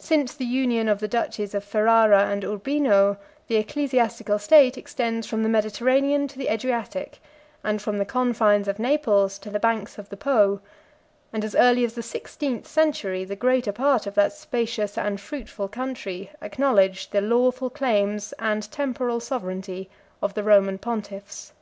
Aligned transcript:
88 0.00 0.04
Since 0.04 0.34
the 0.34 0.44
union 0.46 0.88
of 0.88 0.98
the 0.98 1.06
duchies 1.06 1.54
of 1.54 1.62
Ferrara 1.62 2.24
and 2.24 2.42
Urbino, 2.44 3.18
the 3.46 3.54
ecclesiastical 3.54 4.36
state 4.40 4.76
extends 4.76 5.28
from 5.28 5.44
the 5.44 5.48
Mediterranean 5.48 6.26
to 6.26 6.36
the 6.36 6.48
Adriatic, 6.52 7.20
and 7.62 7.80
from 7.80 7.98
the 7.98 8.04
confines 8.04 8.66
of 8.66 8.80
Naples 8.80 9.38
to 9.38 9.48
the 9.48 9.60
banks 9.60 9.96
of 9.96 10.08
the 10.08 10.16
Po; 10.16 10.58
and 11.32 11.44
as 11.44 11.54
early 11.54 11.84
as 11.84 11.94
the 11.94 12.02
sixteenth 12.02 12.66
century, 12.66 13.22
the 13.22 13.36
greater 13.36 13.70
part 13.70 14.08
of 14.08 14.14
that 14.16 14.32
spacious 14.32 14.98
and 14.98 15.20
fruitful 15.20 15.68
country 15.68 16.32
acknowledged 16.42 17.12
the 17.12 17.20
lawful 17.20 17.70
claims 17.70 18.34
and 18.40 18.68
temporal 18.72 19.20
sovereignty 19.20 19.88
of 20.20 20.34
the 20.34 20.42
Roman 20.42 20.78
pontiffs. 20.78 21.52